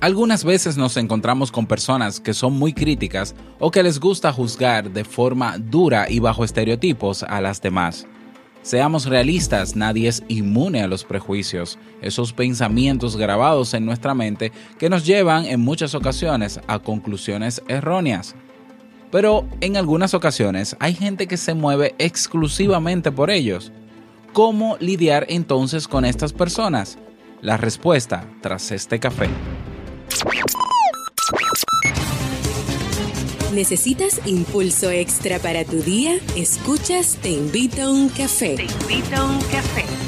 [0.00, 4.92] Algunas veces nos encontramos con personas que son muy críticas o que les gusta juzgar
[4.92, 8.06] de forma dura y bajo estereotipos a las demás.
[8.62, 14.88] Seamos realistas, nadie es inmune a los prejuicios, esos pensamientos grabados en nuestra mente que
[14.88, 18.36] nos llevan en muchas ocasiones a conclusiones erróneas.
[19.10, 23.72] Pero en algunas ocasiones hay gente que se mueve exclusivamente por ellos.
[24.38, 26.96] ¿Cómo lidiar entonces con estas personas?
[27.42, 29.26] La respuesta tras este café.
[33.52, 36.20] ¿Necesitas impulso extra para tu día?
[36.36, 38.54] Escuchas Te invito a un café.
[38.54, 40.07] Te invito a un café.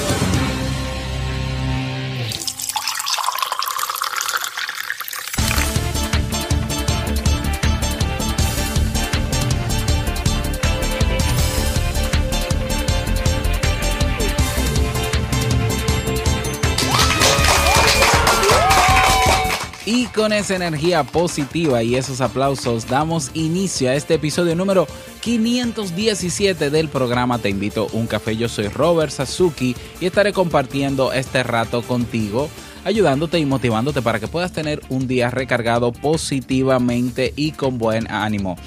[20.37, 24.87] Esa energía positiva y esos aplausos damos inicio a este episodio número
[25.21, 28.37] 517 del programa Te invito a un café.
[28.37, 32.49] Yo soy Robert Sasuki y estaré compartiendo este rato contigo
[32.83, 38.57] ayudándote y motivándote para que puedas tener un día recargado positivamente y con buen ánimo.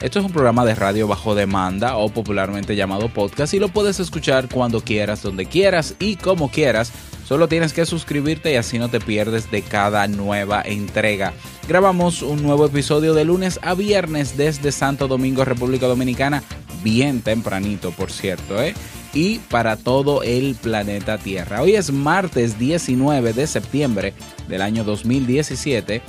[0.00, 3.98] Esto es un programa de radio bajo demanda o popularmente llamado podcast y lo puedes
[3.98, 6.92] escuchar cuando quieras, donde quieras y como quieras
[7.28, 11.34] Solo tienes que suscribirte y así no te pierdes de cada nueva entrega.
[11.68, 16.42] Grabamos un nuevo episodio de lunes a viernes desde Santo Domingo, República Dominicana,
[16.82, 18.72] bien tempranito, por cierto, ¿eh?
[19.12, 21.60] Y para todo el planeta Tierra.
[21.60, 24.14] Hoy es martes 19 de septiembre
[24.48, 26.00] del año 2017.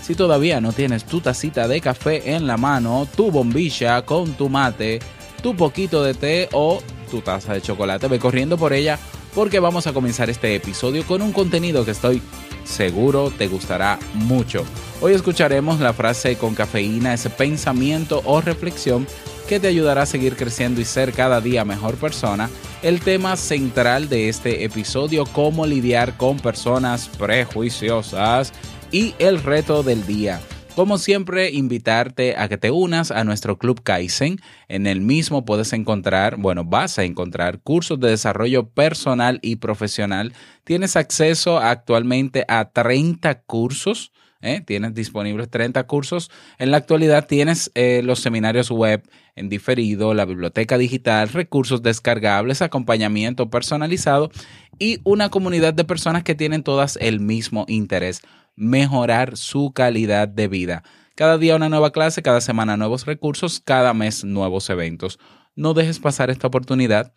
[0.00, 4.48] Si todavía no tienes tu tacita de café en la mano, tu bombilla con tu
[4.48, 5.00] mate,
[5.42, 8.96] tu poquito de té o tu taza de chocolate, ve corriendo por ella
[9.38, 12.20] porque vamos a comenzar este episodio con un contenido que estoy
[12.64, 14.64] seguro te gustará mucho.
[15.00, 19.06] Hoy escucharemos la frase con cafeína, ese pensamiento o reflexión
[19.48, 22.50] que te ayudará a seguir creciendo y ser cada día mejor persona.
[22.82, 28.52] El tema central de este episodio, cómo lidiar con personas prejuiciosas
[28.90, 30.40] y el reto del día.
[30.78, 34.38] Como siempre, invitarte a que te unas a nuestro Club Kaizen.
[34.68, 40.32] En el mismo puedes encontrar, bueno, vas a encontrar cursos de desarrollo personal y profesional.
[40.62, 44.12] Tienes acceso actualmente a 30 cursos.
[44.40, 44.62] ¿eh?
[44.64, 46.30] Tienes disponibles 30 cursos.
[46.60, 49.02] En la actualidad tienes eh, los seminarios web
[49.34, 54.30] en diferido, la biblioteca digital, recursos descargables, acompañamiento personalizado
[54.78, 58.22] y una comunidad de personas que tienen todas el mismo interés
[58.58, 60.82] mejorar su calidad de vida.
[61.14, 65.18] Cada día una nueva clase, cada semana nuevos recursos, cada mes nuevos eventos.
[65.54, 67.12] No dejes pasar esta oportunidad.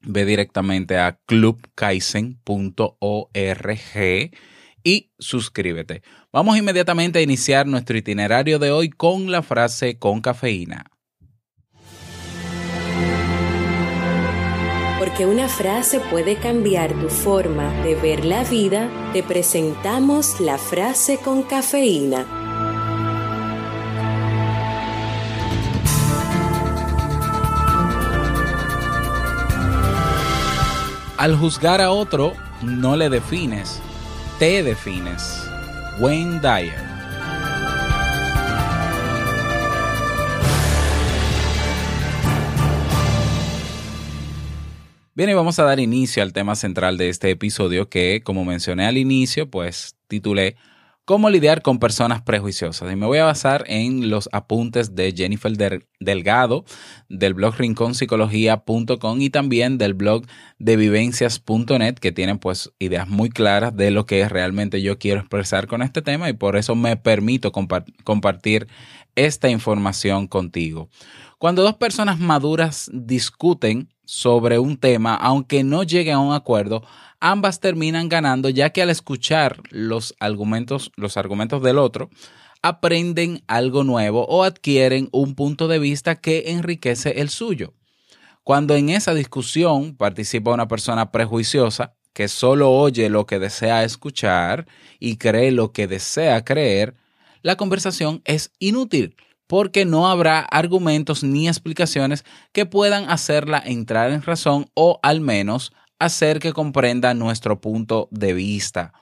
[0.00, 2.36] Ve directamente a clubkaisen.org
[4.84, 6.02] y suscríbete.
[6.32, 10.84] Vamos inmediatamente a iniciar nuestro itinerario de hoy con la frase con cafeína.
[15.16, 21.16] Porque una frase puede cambiar tu forma de ver la vida, te presentamos la frase
[21.16, 22.26] con cafeína.
[31.16, 33.80] Al juzgar a otro, no le defines,
[34.38, 35.48] te defines.
[35.98, 36.95] Wayne Dyer.
[45.16, 48.84] Bien, y vamos a dar inicio al tema central de este episodio que, como mencioné
[48.84, 50.56] al inicio, pues titulé
[51.06, 52.92] ¿Cómo lidiar con personas prejuiciosas?
[52.92, 55.52] Y me voy a basar en los apuntes de Jennifer
[56.00, 56.66] Delgado
[57.08, 60.26] del blog rinconpsicología.com y también del blog
[60.58, 65.66] de vivencias.net que tienen pues ideas muy claras de lo que realmente yo quiero expresar
[65.66, 68.66] con este tema y por eso me permito compartir
[69.14, 70.90] esta información contigo.
[71.38, 76.82] Cuando dos personas maduras discuten sobre un tema, aunque no lleguen a un acuerdo,
[77.20, 82.08] ambas terminan ganando ya que al escuchar los argumentos, los argumentos del otro,
[82.62, 87.74] aprenden algo nuevo o adquieren un punto de vista que enriquece el suyo.
[88.42, 94.66] Cuando en esa discusión participa una persona prejuiciosa que solo oye lo que desea escuchar
[94.98, 96.94] y cree lo que desea creer,
[97.42, 99.16] la conversación es inútil
[99.46, 105.72] porque no habrá argumentos ni explicaciones que puedan hacerla entrar en razón o al menos
[105.98, 108.92] hacer que comprenda nuestro punto de vista.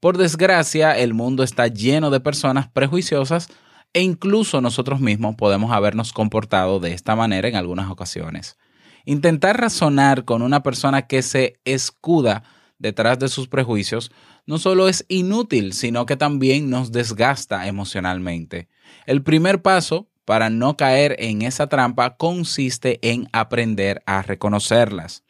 [0.00, 3.48] Por desgracia, el mundo está lleno de personas prejuiciosas
[3.92, 8.56] e incluso nosotros mismos podemos habernos comportado de esta manera en algunas ocasiones.
[9.04, 12.44] Intentar razonar con una persona que se escuda
[12.78, 14.10] detrás de sus prejuicios
[14.46, 18.68] no solo es inútil, sino que también nos desgasta emocionalmente.
[19.06, 25.24] El primer paso para no caer en esa trampa consiste en aprender a reconocerlas.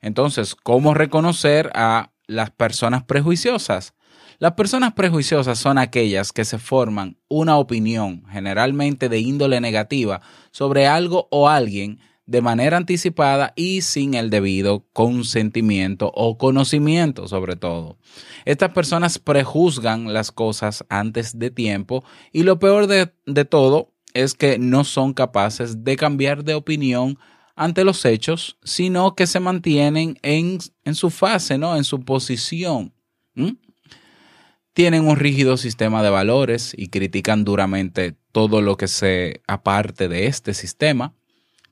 [0.00, 3.94] Entonces, ¿cómo reconocer a las personas prejuiciosas?
[4.38, 10.20] Las personas prejuiciosas son aquellas que se forman una opinión, generalmente de índole negativa,
[10.50, 17.56] sobre algo o alguien de manera anticipada y sin el debido consentimiento o conocimiento sobre
[17.56, 17.98] todo.
[18.44, 23.06] Estas personas prejuzgan las cosas antes de tiempo y lo peor de,
[23.44, 27.18] todo es que no son capaces de cambiar de opinión
[27.56, 30.58] ante los hechos, sino que se mantienen en,
[30.94, 31.76] su fase, ¿no?
[31.76, 32.94] en su posición.
[34.72, 40.26] Tienen un rígido sistema de valores y critican duramente todo lo que se aparte de
[40.26, 41.14] este sistema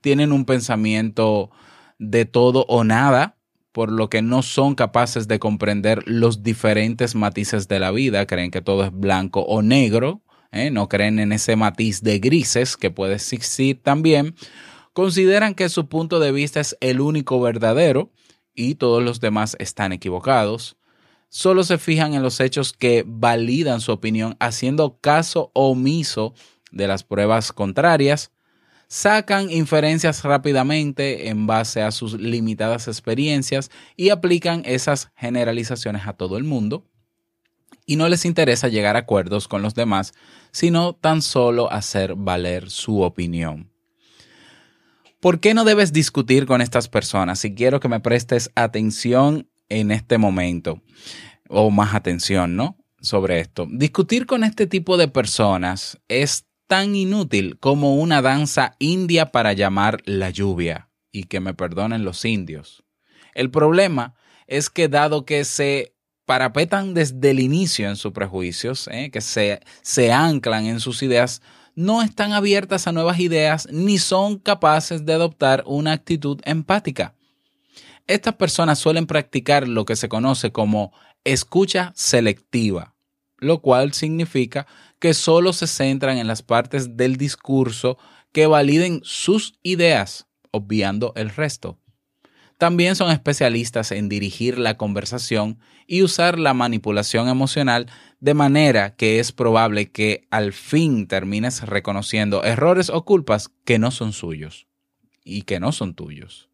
[0.01, 1.51] tienen un pensamiento
[1.99, 3.37] de todo o nada,
[3.71, 8.51] por lo que no son capaces de comprender los diferentes matices de la vida, creen
[8.51, 10.21] que todo es blanco o negro,
[10.51, 10.71] ¿eh?
[10.71, 14.35] no creen en ese matiz de grises que puede existir también,
[14.93, 18.11] consideran que su punto de vista es el único verdadero
[18.53, 20.77] y todos los demás están equivocados,
[21.29, 26.33] solo se fijan en los hechos que validan su opinión haciendo caso omiso
[26.71, 28.31] de las pruebas contrarias,
[28.91, 36.35] sacan inferencias rápidamente en base a sus limitadas experiencias y aplican esas generalizaciones a todo
[36.35, 36.85] el mundo.
[37.85, 40.11] Y no les interesa llegar a acuerdos con los demás,
[40.51, 43.71] sino tan solo hacer valer su opinión.
[45.21, 47.39] ¿Por qué no debes discutir con estas personas?
[47.39, 50.81] Si quiero que me prestes atención en este momento,
[51.47, 52.75] o más atención, ¿no?
[52.99, 53.67] Sobre esto.
[53.71, 60.01] Discutir con este tipo de personas es tan inútil como una danza india para llamar
[60.05, 62.85] la lluvia, y que me perdonen los indios.
[63.33, 64.15] El problema
[64.47, 69.11] es que dado que se parapetan desde el inicio en sus prejuicios, ¿eh?
[69.11, 71.41] que se, se anclan en sus ideas,
[71.75, 77.15] no están abiertas a nuevas ideas ni son capaces de adoptar una actitud empática.
[78.07, 80.93] Estas personas suelen practicar lo que se conoce como
[81.25, 82.90] escucha selectiva,
[83.41, 84.67] lo cual significa
[84.99, 87.97] que solo se centran en las partes del discurso
[88.31, 91.77] que validen sus ideas, obviando el resto.
[92.57, 95.57] También son especialistas en dirigir la conversación
[95.87, 97.87] y usar la manipulación emocional
[98.19, 103.89] de manera que es probable que al fin termines reconociendo errores o culpas que no
[103.89, 104.67] son suyos
[105.23, 106.49] y que no son tuyos.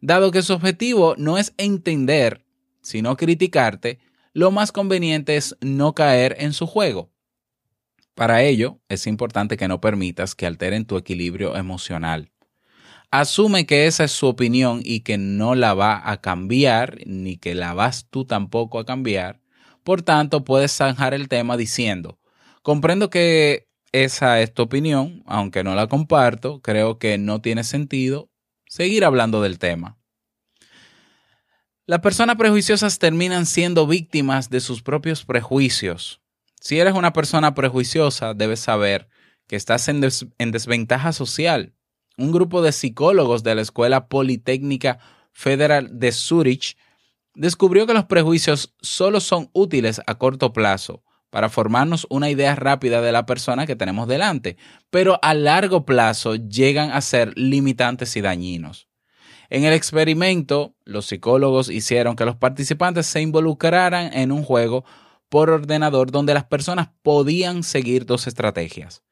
[0.00, 2.44] Dado que su objetivo no es entender,
[2.80, 3.98] sino criticarte,
[4.34, 7.10] lo más conveniente es no caer en su juego.
[8.14, 12.32] Para ello, es importante que no permitas que alteren tu equilibrio emocional.
[13.12, 17.54] Asume que esa es su opinión y que no la va a cambiar, ni que
[17.54, 19.40] la vas tú tampoco a cambiar.
[19.84, 22.18] Por tanto, puedes zanjar el tema diciendo,
[22.62, 28.30] comprendo que esa es tu opinión, aunque no la comparto, creo que no tiene sentido
[28.66, 29.96] seguir hablando del tema.
[31.86, 36.20] Las personas prejuiciosas terminan siendo víctimas de sus propios prejuicios
[36.64, 39.06] si eres una persona prejuiciosa, debes saber
[39.46, 41.74] que estás en, desventaja social.
[42.16, 44.98] Un grupo de psicólogos de la Escuela Politécnica
[45.30, 46.78] Federal de Zurich
[47.34, 53.02] descubrió que los prejuicios solo son útiles a corto plazo para formarnos una idea rápida
[53.02, 54.56] de la persona que tenemos delante,
[54.88, 58.88] pero a largo plazo llegan a ser limitantes y dañinos.
[59.54, 64.84] En el experimento, los psicólogos hicieron que los participantes se involucraran en un juego
[65.28, 69.04] por ordenador donde las personas podían seguir dos estrategias,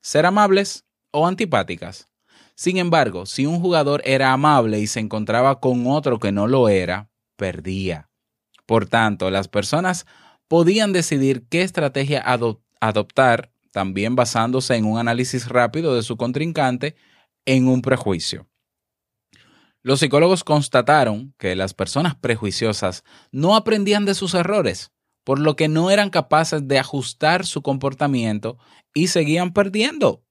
[0.00, 2.08] ser amables o antipáticas.
[2.54, 6.70] Sin embargo, si un jugador era amable y se encontraba con otro que no lo
[6.70, 8.08] era, perdía.
[8.64, 10.06] Por tanto, las personas
[10.48, 12.24] podían decidir qué estrategia
[12.80, 16.96] adoptar, también basándose en un análisis rápido de su contrincante
[17.44, 18.49] en un prejuicio.
[19.82, 24.92] Los psicólogos constataron que las personas prejuiciosas no aprendían de sus errores,
[25.24, 28.58] por lo que no eran capaces de ajustar su comportamiento
[28.92, 30.22] y seguían perdiendo.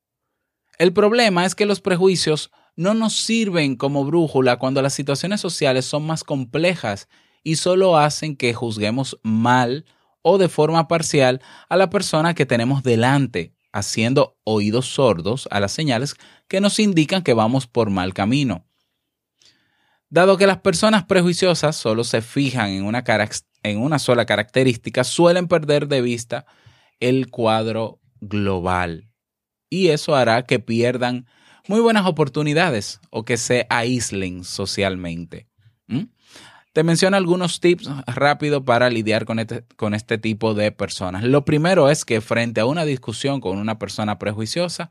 [0.78, 5.86] El problema es que los prejuicios no nos sirven como brújula cuando las situaciones sociales
[5.86, 7.10] son más complejas
[7.44, 9.86] y solo hacen que juzguemos mal
[10.22, 15.72] o de forma parcial a la persona que tenemos delante, haciendo oídos sordos a las
[15.72, 16.16] señales
[16.48, 18.69] que nos indican que vamos por mal camino.
[20.10, 23.04] Dado que las personas prejuiciosas solo se fijan en una,
[23.64, 26.46] en una sola característica, suelen perder de vista
[27.00, 29.10] el cuadro global.
[29.70, 31.28] Y eso hará que pierdan
[31.68, 35.48] muy buenas oportunidades o que se aíslen socialmente.
[36.74, 41.24] Te menciono algunos tips rápidos para lidiar con este, con este tipo de personas.
[41.24, 44.90] Lo primero es que frente a una discusión con una persona prejuiciosa,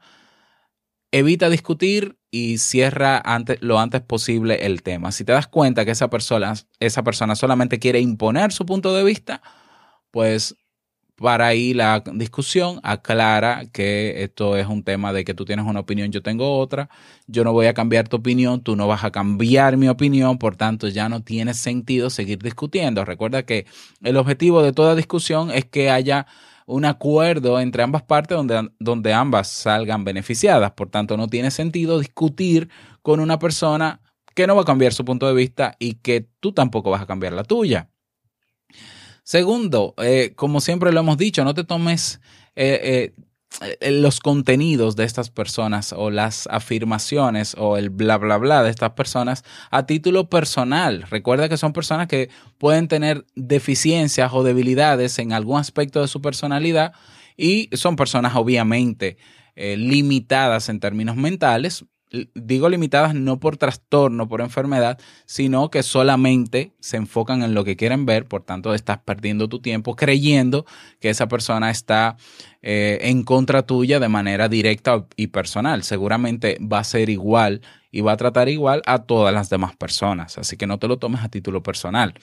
[1.10, 5.12] evita discutir y cierra antes, lo antes posible el tema.
[5.12, 9.04] Si te das cuenta que esa persona, esa persona solamente quiere imponer su punto de
[9.04, 9.42] vista,
[10.10, 10.56] pues
[11.16, 15.80] para ahí la discusión aclara que esto es un tema de que tú tienes una
[15.80, 16.88] opinión, yo tengo otra,
[17.26, 20.54] yo no voy a cambiar tu opinión, tú no vas a cambiar mi opinión, por
[20.56, 23.04] tanto ya no tiene sentido seguir discutiendo.
[23.04, 23.66] Recuerda que
[24.02, 26.26] el objetivo de toda discusión es que haya
[26.68, 31.98] un acuerdo entre ambas partes donde, donde ambas salgan beneficiadas, por tanto no tiene sentido
[31.98, 32.68] discutir
[33.00, 34.02] con una persona
[34.34, 37.06] que no va a cambiar su punto de vista y que tú tampoco vas a
[37.06, 37.88] cambiar la tuya.
[39.22, 42.20] Segundo, eh, como siempre lo hemos dicho, no te tomes
[42.54, 43.14] eh, eh,
[43.80, 48.92] los contenidos de estas personas o las afirmaciones o el bla, bla, bla de estas
[48.92, 51.02] personas a título personal.
[51.10, 56.20] Recuerda que son personas que pueden tener deficiencias o debilidades en algún aspecto de su
[56.20, 56.92] personalidad
[57.36, 59.16] y son personas obviamente
[59.56, 61.84] limitadas en términos mentales,
[62.34, 67.76] digo limitadas no por trastorno, por enfermedad, sino que solamente se enfocan en lo que
[67.76, 70.64] quieren ver, por tanto estás perdiendo tu tiempo creyendo
[71.00, 72.16] que esa persona está
[72.62, 75.82] eh, en contra tuya de manera directa y personal.
[75.82, 77.60] Seguramente va a ser igual
[77.90, 80.98] y va a tratar igual a todas las demás personas, así que no te lo
[80.98, 82.14] tomes a título personal.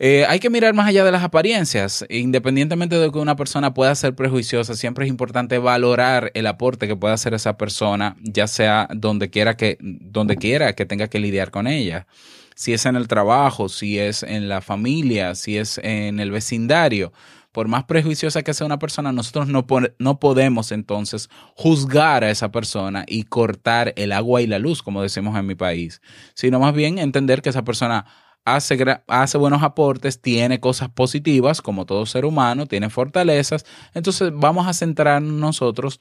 [0.00, 2.04] Eh, hay que mirar más allá de las apariencias.
[2.08, 6.94] Independientemente de que una persona pueda ser prejuiciosa, siempre es importante valorar el aporte que
[6.94, 11.50] pueda hacer esa persona, ya sea donde quiera que, donde quiera que tenga que lidiar
[11.50, 12.06] con ella.
[12.54, 17.12] Si es en el trabajo, si es en la familia, si es en el vecindario.
[17.50, 19.66] Por más prejuiciosa que sea una persona, nosotros no,
[19.98, 25.02] no podemos entonces juzgar a esa persona y cortar el agua y la luz, como
[25.02, 26.00] decimos en mi país,
[26.34, 28.06] sino más bien entender que esa persona
[28.54, 33.64] hace, buenos aportes, tiene cosas positivas, como todo ser humano, tiene fortalezas.
[33.94, 36.00] Entonces vamos a centrarnos nosotros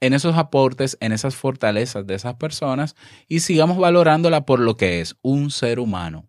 [0.00, 2.94] en esos aportes, en esas fortalezas de esas personas
[3.28, 6.26] y sigamos valorándola por lo que es un ser humano.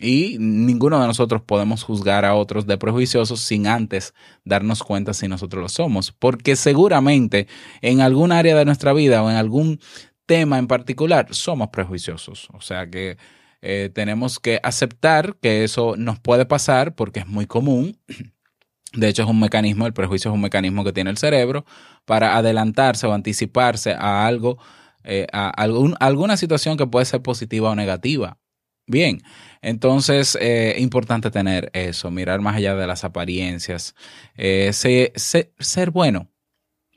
[0.00, 4.12] Y ninguno de nosotros podemos juzgar a otros de prejuiciosos sin antes
[4.44, 7.46] darnos cuenta si nosotros lo somos, porque seguramente
[7.80, 9.78] en algún área de nuestra vida o en algún
[10.26, 12.48] tema en particular somos prejuiciosos.
[12.52, 13.18] O sea que
[13.66, 17.98] eh, tenemos que aceptar que eso nos puede pasar porque es muy común.
[18.92, 21.64] De hecho, es un mecanismo, el prejuicio es un mecanismo que tiene el cerebro
[22.04, 24.58] para adelantarse o anticiparse a algo,
[25.02, 28.38] eh, a alguna situación que puede ser positiva o negativa.
[28.86, 29.22] Bien,
[29.62, 33.94] entonces, es eh, importante tener eso, mirar más allá de las apariencias,
[34.36, 36.28] ser bueno,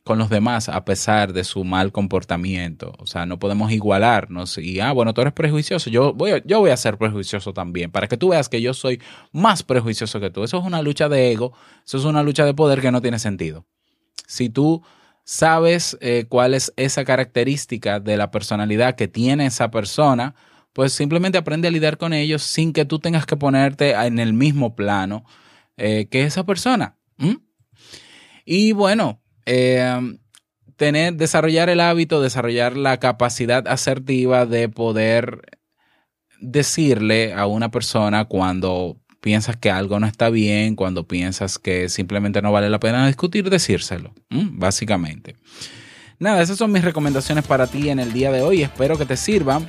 [0.07, 2.93] con los demás a pesar de su mal comportamiento.
[2.97, 6.59] O sea, no podemos igualarnos y, ah, bueno, tú eres prejuicioso, yo voy, a, yo
[6.59, 8.99] voy a ser prejuicioso también, para que tú veas que yo soy
[9.31, 10.43] más prejuicioso que tú.
[10.43, 11.53] Eso es una lucha de ego,
[11.85, 13.65] eso es una lucha de poder que no tiene sentido.
[14.25, 14.81] Si tú
[15.23, 20.33] sabes eh, cuál es esa característica de la personalidad que tiene esa persona,
[20.71, 24.33] pues simplemente aprende a lidiar con ellos sin que tú tengas que ponerte en el
[24.33, 25.25] mismo plano
[25.75, 26.95] eh, que esa persona.
[28.45, 30.17] Y bueno, eh,
[30.75, 35.41] tener, desarrollar el hábito, desarrollar la capacidad asertiva de poder
[36.39, 42.41] decirle a una persona cuando piensas que algo no está bien, cuando piensas que simplemente
[42.41, 45.35] no vale la pena discutir, decírselo, básicamente.
[46.19, 48.63] Nada, esas son mis recomendaciones para ti en el día de hoy.
[48.63, 49.65] Espero que te sirvan.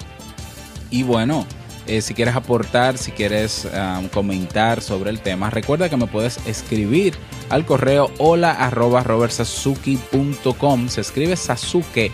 [0.91, 1.47] Y bueno,
[1.88, 3.66] eh, si quieres aportar, si quieres
[4.12, 7.14] comentar sobre el tema, recuerda que me puedes escribir
[7.50, 10.88] al correo hola arroba robertsasuki.com.
[10.88, 12.12] Se escribe Sasuke.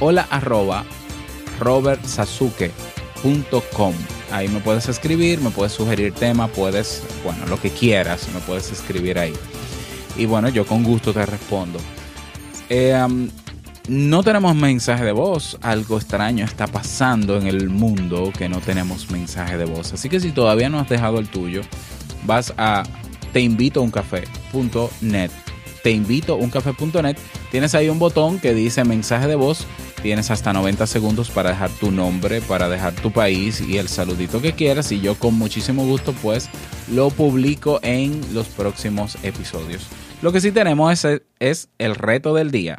[0.00, 0.84] Hola arroba
[1.60, 3.94] robertsasuke.com.
[4.32, 8.72] Ahí me puedes escribir, me puedes sugerir tema, puedes, bueno, lo que quieras, me puedes
[8.72, 9.34] escribir ahí.
[10.16, 11.78] Y bueno, yo con gusto te respondo.
[12.68, 12.98] Eh,
[13.88, 15.58] no tenemos mensaje de voz.
[15.62, 19.92] Algo extraño está pasando en el mundo que no tenemos mensaje de voz.
[19.92, 21.62] Así que si todavía no has dejado el tuyo,
[22.24, 22.84] vas a
[23.32, 25.30] teinvitouncafe.net
[25.82, 27.16] teinvitouncafé.net.
[27.50, 29.66] Tienes ahí un botón que dice mensaje de voz.
[30.02, 34.40] Tienes hasta 90 segundos para dejar tu nombre, para dejar tu país y el saludito
[34.40, 34.90] que quieras.
[34.92, 36.48] Y yo con muchísimo gusto pues
[36.90, 39.86] lo publico en los próximos episodios.
[40.22, 42.78] Lo que sí tenemos es, es el reto del día.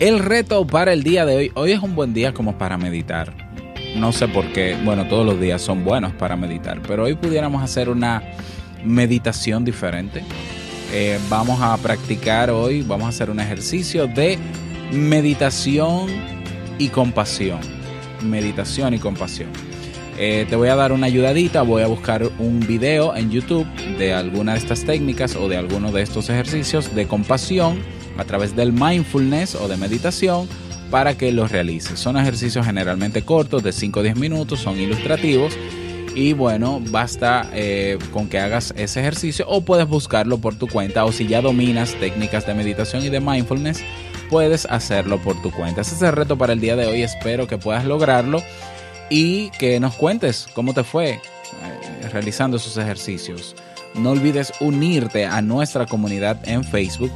[0.00, 3.34] El reto para el día de hoy, hoy es un buen día como para meditar.
[3.96, 7.62] No sé por qué, bueno, todos los días son buenos para meditar, pero hoy pudiéramos
[7.62, 8.22] hacer una
[8.82, 10.24] meditación diferente.
[10.90, 14.38] Eh, vamos a practicar hoy, vamos a hacer un ejercicio de
[14.90, 16.08] meditación
[16.78, 17.60] y compasión.
[18.22, 19.50] Meditación y compasión.
[20.16, 23.66] Eh, te voy a dar una ayudadita, voy a buscar un video en YouTube
[23.98, 28.54] de alguna de estas técnicas o de alguno de estos ejercicios de compasión a través
[28.56, 30.48] del mindfulness o de meditación
[30.90, 31.98] para que los realices.
[31.98, 35.56] Son ejercicios generalmente cortos, de 5 o 10 minutos, son ilustrativos
[36.14, 41.04] y bueno, basta eh, con que hagas ese ejercicio o puedes buscarlo por tu cuenta
[41.04, 43.82] o si ya dominas técnicas de meditación y de mindfulness,
[44.28, 45.82] puedes hacerlo por tu cuenta.
[45.82, 48.42] Ese es el reto para el día de hoy, espero que puedas lograrlo
[49.08, 51.20] y que nos cuentes cómo te fue eh,
[52.12, 53.54] realizando esos ejercicios.
[53.94, 57.10] No olvides unirte a nuestra comunidad en Facebook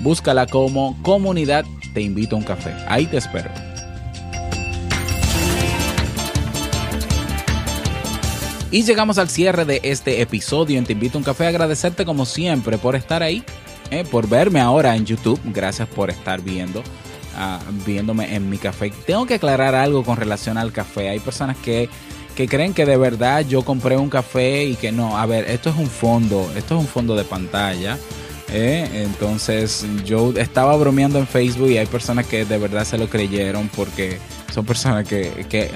[0.00, 1.64] Búscala como comunidad
[1.94, 2.74] Te invito a un café.
[2.88, 3.50] Ahí te espero.
[8.72, 11.46] Y llegamos al cierre de este episodio en Te invito a un café.
[11.46, 13.44] Agradecerte como siempre por estar ahí,
[13.90, 15.40] eh, por verme ahora en YouTube.
[15.44, 16.82] Gracias por estar viendo.
[17.36, 18.92] Ah, viéndome en mi café.
[19.06, 21.08] Tengo que aclarar algo con relación al café.
[21.08, 21.88] Hay personas que,
[22.36, 25.18] que creen que de verdad yo compré un café y que no.
[25.18, 27.98] A ver, esto es un fondo, esto es un fondo de pantalla.
[28.52, 29.04] ¿Eh?
[29.04, 33.68] Entonces yo estaba bromeando en Facebook y hay personas que de verdad se lo creyeron
[33.74, 34.18] porque
[34.52, 35.70] son personas que,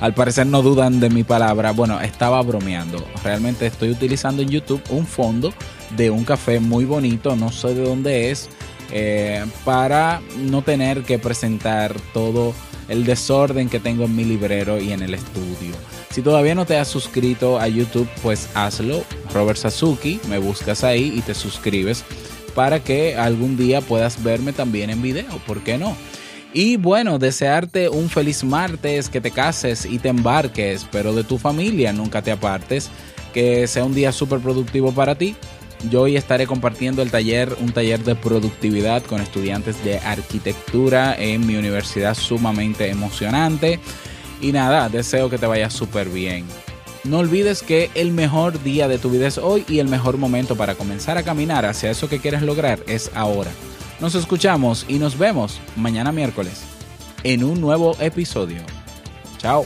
[0.00, 1.72] al parecer no dudan de mi palabra.
[1.72, 3.04] Bueno, estaba bromeando.
[3.24, 5.52] Realmente estoy utilizando en YouTube un fondo
[5.96, 8.48] de un café muy bonito, no sé de dónde es,
[8.90, 12.54] eh, para no tener que presentar todo
[12.88, 15.74] el desorden que tengo en mi librero y en el estudio.
[16.12, 19.02] Si todavía no te has suscrito a YouTube, pues hazlo.
[19.32, 22.04] Robert Sasuki, me buscas ahí y te suscribes
[22.54, 25.38] para que algún día puedas verme también en video.
[25.46, 25.96] ¿Por qué no?
[26.52, 31.38] Y bueno, desearte un feliz martes, que te cases y te embarques, pero de tu
[31.38, 32.90] familia nunca te apartes,
[33.32, 35.34] que sea un día súper productivo para ti.
[35.90, 41.46] Yo hoy estaré compartiendo el taller, un taller de productividad con estudiantes de arquitectura en
[41.46, 43.80] mi universidad sumamente emocionante.
[44.42, 46.44] Y nada, deseo que te vaya súper bien.
[47.04, 50.56] No olvides que el mejor día de tu vida es hoy y el mejor momento
[50.56, 53.50] para comenzar a caminar hacia eso que quieres lograr es ahora.
[54.00, 56.62] Nos escuchamos y nos vemos mañana miércoles
[57.22, 58.62] en un nuevo episodio.
[59.38, 59.64] Chao.